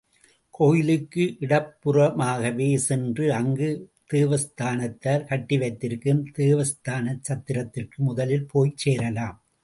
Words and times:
கோயிலுக்கு 0.49 1.23
இடப்புறமாகவே 1.39 2.75
சென்று, 2.77 3.33
அங்கு 3.33 3.67
தேவஸ்தானத்தார் 4.13 5.27
கட்டி 5.27 5.57
வைத்திருக்கும் 5.57 6.23
தேவஸ்தானச் 6.37 7.21
சத்திரத்திற்கு 7.21 7.99
முதலில் 7.99 8.47
போய்ச் 8.47 8.77
சேரலாம். 8.77 9.37